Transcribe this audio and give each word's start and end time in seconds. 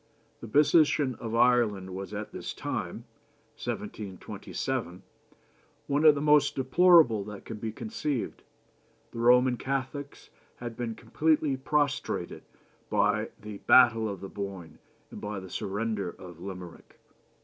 "The 0.39 0.47
position 0.47 1.13
of 1.19 1.35
Ireland 1.35 1.93
was 1.93 2.11
at 2.11 2.31
this 2.31 2.53
time 2.55 3.05
one 3.67 3.93
of 6.05 6.15
the 6.15 6.19
most 6.21 6.55
deplorable 6.55 7.23
that 7.25 7.45
can 7.45 7.57
be 7.57 7.71
conceived.... 7.71 8.41
The 9.11 9.19
Roman 9.19 9.57
Catholics 9.57 10.31
had 10.55 10.75
been 10.75 10.95
completely 10.95 11.55
prostrated 11.55 12.41
by 12.89 13.29
the 13.39 13.59
battle 13.59 14.09
of 14.09 14.21
the 14.21 14.29
Boyne 14.29 14.79
and 15.11 15.21
by 15.21 15.39
the 15.39 15.51
surrender 15.51 16.09
of 16.09 16.39
Limerick. 16.39 16.97